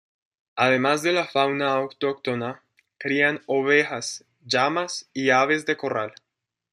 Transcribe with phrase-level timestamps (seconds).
[0.55, 2.63] Además de la fauna autóctona,
[2.97, 6.15] crían ovejas, llamas y aves de corral.